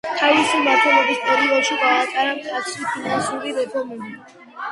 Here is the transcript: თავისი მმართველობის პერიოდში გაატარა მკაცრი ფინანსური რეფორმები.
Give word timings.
თავისი 0.19 0.61
მმართველობის 0.61 1.19
პერიოდში 1.25 1.75
გაატარა 1.83 2.33
მკაცრი 2.39 2.89
ფინანსური 2.95 3.53
რეფორმები. 3.59 4.13